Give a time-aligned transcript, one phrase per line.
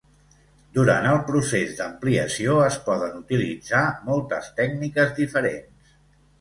[0.77, 5.89] Durant el procés d'ampliació es poden utilitzar moltes tècniques diferents.